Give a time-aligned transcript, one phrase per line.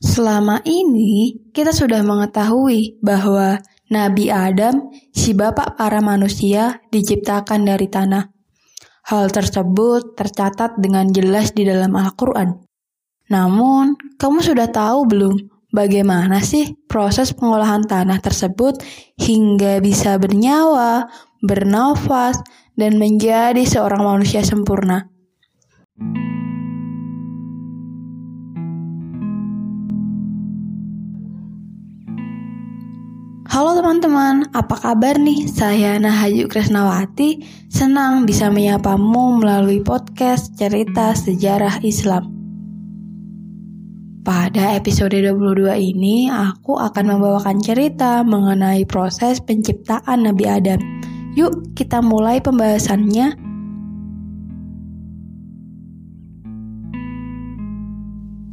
[0.00, 3.60] Selama ini kita sudah mengetahui bahwa
[3.92, 8.32] Nabi Adam, si bapak para manusia, diciptakan dari tanah.
[9.12, 12.64] Hal tersebut tercatat dengan jelas di dalam Al-Quran.
[13.28, 15.34] Namun, kamu sudah tahu belum
[15.68, 18.80] bagaimana sih proses pengolahan tanah tersebut
[19.20, 21.12] hingga bisa bernyawa,
[21.44, 22.40] bernafas,
[22.72, 25.10] dan menjadi seorang manusia sempurna?
[33.60, 35.44] Halo teman-teman, apa kabar nih?
[35.44, 42.32] Saya Nahayu Krisnawati, senang bisa menyapamu melalui podcast cerita sejarah Islam.
[44.24, 50.80] Pada episode 22 ini, aku akan membawakan cerita mengenai proses penciptaan Nabi Adam.
[51.36, 53.49] Yuk, kita mulai pembahasannya.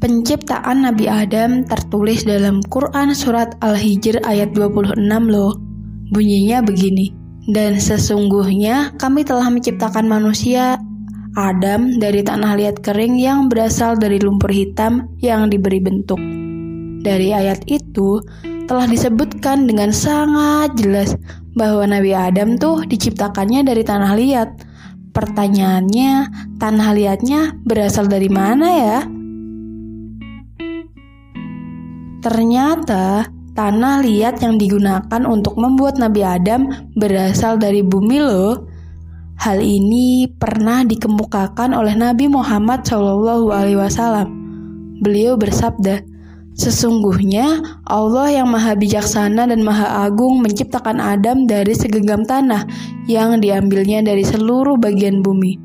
[0.07, 5.51] Penciptaan Nabi Adam tertulis dalam Quran Surat Al-Hijr ayat 26 loh.
[6.15, 7.11] Bunyinya begini.
[7.51, 10.79] Dan sesungguhnya kami telah menciptakan manusia
[11.35, 16.23] Adam dari tanah liat kering yang berasal dari lumpur hitam yang diberi bentuk.
[17.03, 18.23] Dari ayat itu
[18.63, 21.19] telah disebutkan dengan sangat jelas
[21.51, 24.49] bahwa Nabi Adam tuh diciptakannya dari tanah liat.
[25.11, 26.11] Pertanyaannya,
[26.63, 29.16] tanah liatnya berasal dari mana ya?
[32.27, 33.23] Ternyata
[33.55, 36.67] tanah liat yang digunakan untuk membuat Nabi Adam
[36.99, 38.67] berasal dari bumi loh.
[39.39, 44.27] Hal ini pernah dikemukakan oleh Nabi Muhammad SAW.
[44.99, 46.03] Beliau bersabda,
[46.51, 52.67] Sesungguhnya Allah yang maha bijaksana dan maha agung menciptakan Adam dari segenggam tanah
[53.07, 55.63] yang diambilnya dari seluruh bagian bumi.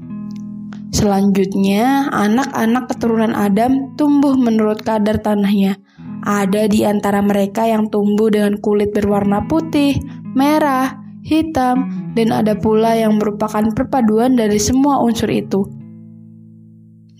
[0.94, 5.74] Selanjutnya, anak-anak keturunan Adam tumbuh menurut kadar tanahnya.
[6.22, 9.98] Ada di antara mereka yang tumbuh dengan kulit berwarna putih,
[10.38, 10.94] merah,
[11.26, 15.66] hitam, dan ada pula yang merupakan perpaduan dari semua unsur itu.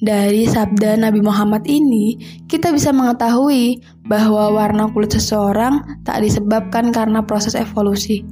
[0.02, 2.18] Dari sabda Nabi Muhammad ini,
[2.50, 3.78] kita bisa mengetahui
[4.10, 8.26] bahwa warna kulit seseorang tak disebabkan karena proses evolusi.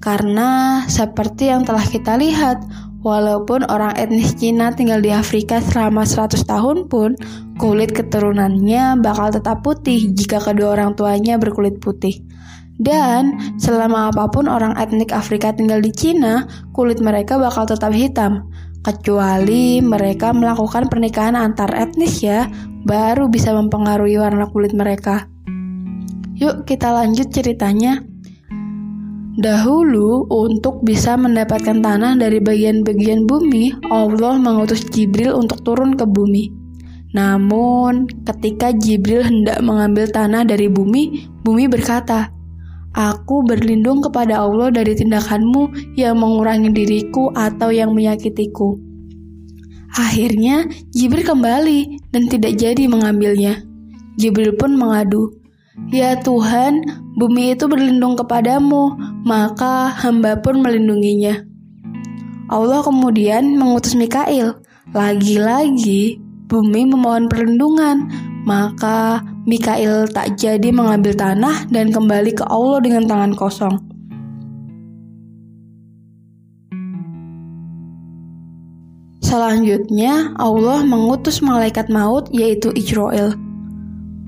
[0.00, 2.60] Karena seperti yang telah kita lihat,
[3.04, 7.12] Walaupun orang etnis Cina tinggal di Afrika selama 100 tahun pun,
[7.60, 12.24] kulit keturunannya bakal tetap putih jika kedua orang tuanya berkulit putih.
[12.80, 18.48] Dan selama apa pun orang etnik Afrika tinggal di Cina, kulit mereka bakal tetap hitam.
[18.80, 22.48] Kecuali mereka melakukan pernikahan antar etnis ya,
[22.88, 25.28] baru bisa mempengaruhi warna kulit mereka.
[26.40, 28.13] Yuk kita lanjut ceritanya.
[29.34, 36.54] Dahulu, untuk bisa mendapatkan tanah dari bagian-bagian bumi, Allah mengutus Jibril untuk turun ke bumi.
[37.18, 42.30] Namun, ketika Jibril hendak mengambil tanah dari bumi, bumi berkata,
[42.94, 48.78] Aku berlindung kepada Allah dari tindakanmu yang mengurangi diriku atau yang menyakitiku.
[49.98, 50.62] Akhirnya,
[50.94, 53.66] Jibril kembali dan tidak jadi mengambilnya.
[54.14, 55.42] Jibril pun mengadu,
[55.74, 56.86] Ya Tuhan,
[57.18, 58.94] bumi itu berlindung kepadamu,
[59.26, 61.42] maka hamba pun melindunginya.
[62.46, 64.54] Allah kemudian mengutus Mikail.
[64.94, 68.06] Lagi-lagi, bumi memohon perlindungan,
[68.46, 73.74] maka Mikail tak jadi mengambil tanah dan kembali ke Allah dengan tangan kosong.
[79.26, 83.34] Selanjutnya, Allah mengutus malaikat maut yaitu Israel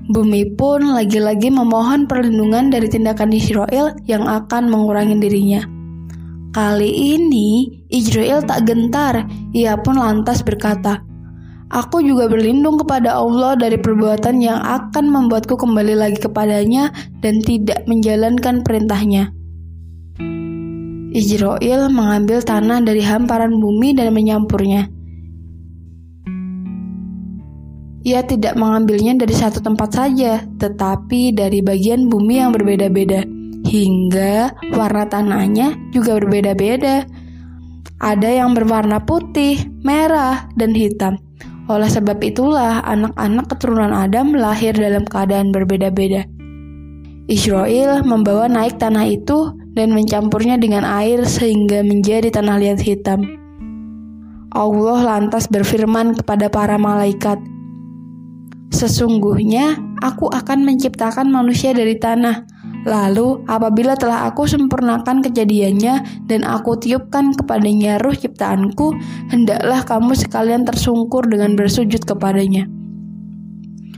[0.07, 5.59] Bumi pun lagi-lagi memohon perlindungan dari tindakan Israel yang akan mengurangi dirinya.
[6.55, 6.87] Kali
[7.19, 11.03] ini, Israel tak gentar, ia pun lantas berkata,
[11.67, 17.83] Aku juga berlindung kepada Allah dari perbuatan yang akan membuatku kembali lagi kepadanya dan tidak
[17.83, 19.35] menjalankan perintahnya.
[21.11, 24.87] Israel mengambil tanah dari hamparan bumi dan menyampurnya.
[28.05, 33.25] Ia tidak mengambilnya dari satu tempat saja, tetapi dari bagian bumi yang berbeda-beda,
[33.65, 37.07] hingga warna tanahnya juga berbeda-beda.
[37.97, 41.17] Ada yang berwarna putih, merah, dan hitam.
[41.67, 46.23] Oleh sebab itulah, anak-anak keturunan Adam lahir dalam keadaan berbeda-beda.
[47.27, 53.27] Israel membawa naik tanah itu dan mencampurnya dengan air sehingga menjadi tanah liat hitam.
[54.55, 57.35] Allah lantas berfirman kepada para malaikat,
[58.67, 62.43] Sesungguhnya aku akan menciptakan manusia dari tanah.
[62.87, 68.95] Lalu, apabila telah aku sempurnakan kejadiannya dan aku tiupkan kepadanya ruh ciptaanku,
[69.27, 72.67] hendaklah kamu sekalian tersungkur dengan bersujud kepadanya.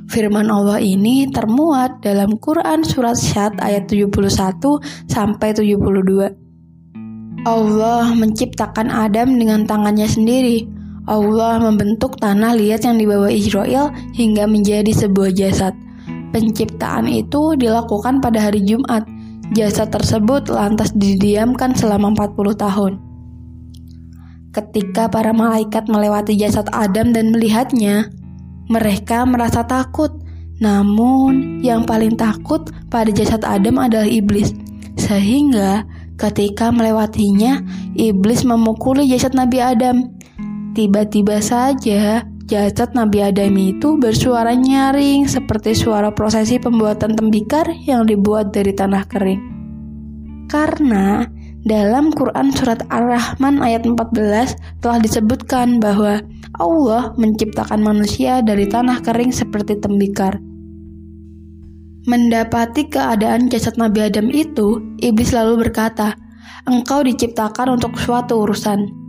[0.09, 4.09] Firman Allah ini termuat dalam Quran surat Syad ayat 71
[5.05, 7.45] sampai 72.
[7.45, 10.78] Allah menciptakan Adam dengan tangannya sendiri.
[11.09, 15.73] Allah membentuk tanah liat yang dibawa Israel hingga menjadi sebuah jasad.
[16.29, 19.09] Penciptaan itu dilakukan pada hari Jumat.
[19.57, 22.93] Jasad tersebut lantas didiamkan selama 40 tahun.
[24.53, 28.13] Ketika para malaikat melewati jasad Adam dan melihatnya,
[28.69, 30.13] mereka merasa takut,
[30.61, 34.53] namun yang paling takut pada jasad Adam adalah iblis.
[35.01, 35.89] Sehingga
[36.21, 37.65] ketika melewatinya,
[37.97, 40.18] iblis memukuli jasad Nabi Adam.
[40.79, 48.55] Tiba-tiba saja jasad Nabi Adam itu bersuara nyaring seperti suara prosesi pembuatan tembikar yang dibuat
[48.55, 49.43] dari tanah kering.
[50.47, 51.27] Karena
[51.67, 56.23] dalam Quran Surat Ar-Rahman ayat 14 telah disebutkan bahwa
[56.55, 60.39] Allah menciptakan manusia dari tanah kering seperti tembikar.
[62.07, 66.15] Mendapati keadaan jasad Nabi Adam itu, iblis lalu berkata,
[66.63, 69.08] "Engkau diciptakan untuk suatu urusan."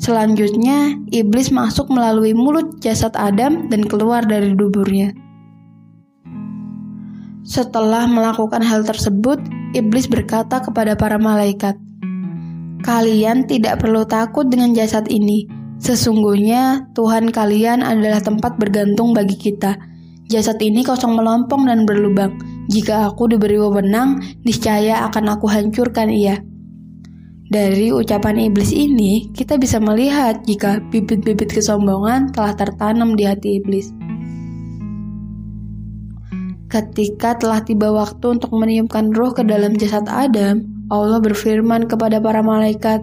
[0.00, 5.12] Selanjutnya, iblis masuk melalui mulut jasad Adam dan keluar dari duburnya.
[7.44, 9.36] Setelah melakukan hal tersebut,
[9.76, 11.76] iblis berkata kepada para malaikat,
[12.80, 15.44] "Kalian tidak perlu takut dengan jasad ini.
[15.76, 19.76] Sesungguhnya Tuhan kalian adalah tempat bergantung bagi kita.
[20.32, 22.40] Jasad ini kosong melompong dan berlubang.
[22.72, 24.16] Jika aku diberi wewenang,
[24.48, 26.40] niscaya akan aku hancurkan ia."
[27.50, 33.90] Dari ucapan iblis ini, kita bisa melihat jika bibit-bibit kesombongan telah tertanam di hati iblis.
[36.70, 40.62] Ketika telah tiba waktu untuk meniupkan roh ke dalam jasad Adam,
[40.94, 43.02] Allah berfirman kepada para malaikat,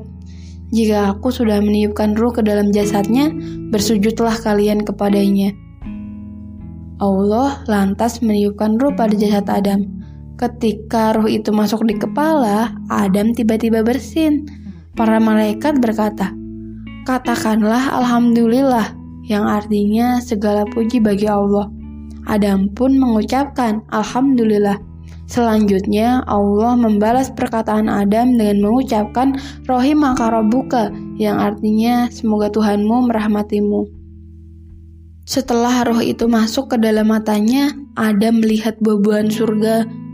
[0.72, 3.28] "Jika aku sudah meniupkan roh ke dalam jasadnya,
[3.68, 5.52] bersujudlah kalian kepadanya."
[7.04, 9.97] Allah lantas meniupkan roh pada jasad Adam.
[10.38, 14.45] Ketika roh itu masuk di kepala, Adam tiba-tiba bersin.
[14.94, 16.30] Para malaikat berkata,
[17.10, 18.94] "Katakanlah Alhamdulillah,"
[19.25, 21.66] yang artinya segala puji bagi Allah.
[22.30, 24.78] Adam pun mengucapkan Alhamdulillah.
[25.25, 29.36] Selanjutnya Allah membalas perkataan Adam dengan mengucapkan
[29.66, 33.90] Rohimaka Rabbuka yang artinya semoga Tuhanmu merahmatimu.
[35.28, 40.06] Setelah roh itu masuk ke dalam matanya, Adam melihat buah-buahan surga.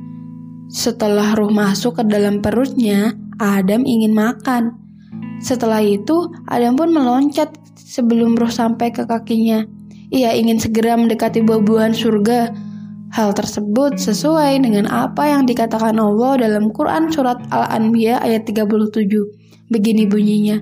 [0.73, 4.73] Setelah roh masuk ke dalam perutnya, Adam ingin makan.
[5.37, 9.69] Setelah itu, Adam pun meloncat sebelum roh sampai ke kakinya.
[10.09, 12.49] Ia ingin segera mendekati buah-buahan surga.
[13.13, 19.69] Hal tersebut sesuai dengan apa yang dikatakan Allah dalam Quran Surat Al-Anbiya ayat 37.
[19.69, 20.57] Begini bunyinya,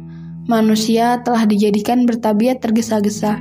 [0.52, 3.40] manusia telah dijadikan bertabiat tergesa-gesa.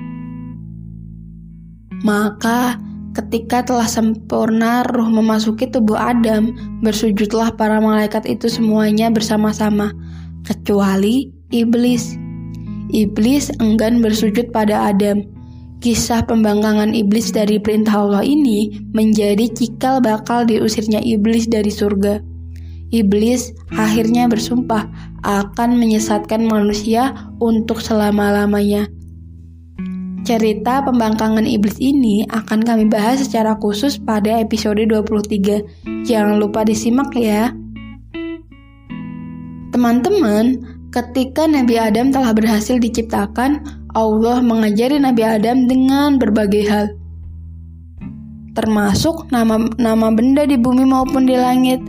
[2.07, 2.79] Maka
[3.17, 6.55] ketika telah sempurna ruh memasuki tubuh Adam,
[6.85, 9.93] bersujudlah para malaikat itu semuanya bersama-sama,
[10.47, 12.15] kecuali iblis.
[12.91, 15.23] Iblis enggan bersujud pada Adam
[15.81, 22.21] Kisah pembangkangan iblis dari perintah Allah ini menjadi cikal bakal diusirnya iblis dari surga.
[22.93, 24.85] Iblis akhirnya bersumpah
[25.25, 28.93] akan menyesatkan manusia untuk selama-lamanya.
[30.21, 36.05] Cerita pembangkangan iblis ini akan kami bahas secara khusus pada episode 23.
[36.05, 37.57] Jangan lupa disimak ya.
[39.73, 40.61] Teman-teman,
[40.93, 43.65] ketika Nabi Adam telah berhasil diciptakan,
[43.97, 46.87] Allah mengajari Nabi Adam dengan berbagai hal,
[48.53, 51.81] termasuk nama-nama benda di bumi maupun di langit.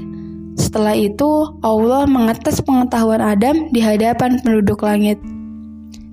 [0.56, 5.20] Setelah itu, Allah mengetes pengetahuan Adam di hadapan penduduk langit.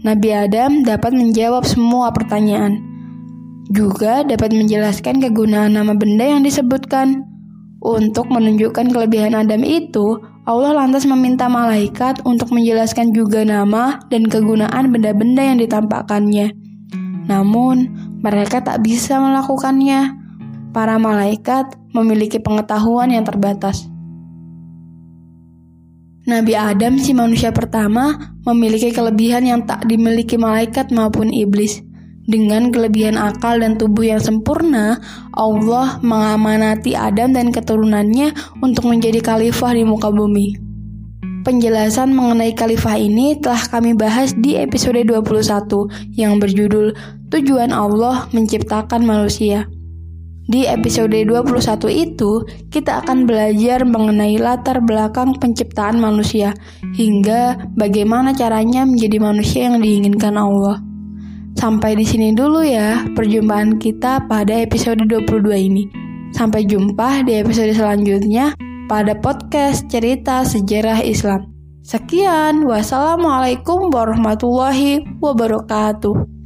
[0.07, 2.78] Nabi Adam dapat menjawab semua pertanyaan,
[3.67, 7.26] juga dapat menjelaskan kegunaan nama benda yang disebutkan.
[7.78, 14.90] Untuk menunjukkan kelebihan Adam itu, Allah lantas meminta malaikat untuk menjelaskan juga nama dan kegunaan
[14.95, 16.55] benda-benda yang ditampakkannya.
[17.26, 17.90] Namun,
[18.23, 20.14] mereka tak bisa melakukannya.
[20.71, 23.90] Para malaikat memiliki pengetahuan yang terbatas.
[26.28, 31.80] Nabi Adam, si manusia pertama, memiliki kelebihan yang tak dimiliki malaikat maupun iblis.
[32.28, 35.00] Dengan kelebihan akal dan tubuh yang sempurna,
[35.32, 40.52] Allah mengamanati Adam dan keturunannya untuk menjadi khalifah di muka bumi.
[41.49, 45.32] Penjelasan mengenai khalifah ini telah kami bahas di episode 21
[46.12, 46.92] yang berjudul
[47.32, 49.64] Tujuan Allah Menciptakan Manusia.
[50.49, 51.61] Di episode 21
[51.93, 52.40] itu,
[52.73, 56.57] kita akan belajar mengenai latar belakang penciptaan manusia
[56.97, 60.81] hingga bagaimana caranya menjadi manusia yang diinginkan Allah.
[61.52, 65.85] Sampai di sini dulu ya perjumpaan kita pada episode 22 ini.
[66.33, 68.57] Sampai jumpa di episode selanjutnya
[68.88, 71.45] pada podcast cerita sejarah Islam.
[71.85, 76.38] Sekian, wassalamualaikum warahmatullahi wabarakatuh.